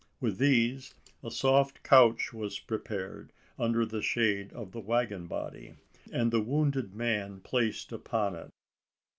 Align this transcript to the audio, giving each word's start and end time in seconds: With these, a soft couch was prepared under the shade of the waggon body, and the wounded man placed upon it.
With 0.19 0.39
these, 0.39 0.95
a 1.23 1.29
soft 1.29 1.83
couch 1.83 2.33
was 2.33 2.57
prepared 2.57 3.31
under 3.59 3.85
the 3.85 4.01
shade 4.01 4.51
of 4.51 4.71
the 4.71 4.79
waggon 4.79 5.27
body, 5.27 5.75
and 6.11 6.31
the 6.31 6.41
wounded 6.41 6.95
man 6.95 7.39
placed 7.41 7.91
upon 7.91 8.33
it. 8.33 8.49